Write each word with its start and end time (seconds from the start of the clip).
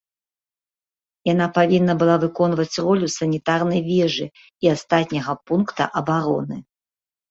Яна 1.33 1.47
павінна 1.57 1.93
была 2.01 2.15
выконваць 2.25 2.79
ролю 2.87 3.13
санітарнай 3.19 3.81
вежы 3.93 4.25
і 4.33 4.65
астатняга 4.77 5.41
пункта 5.49 5.93
абароны. 6.01 6.57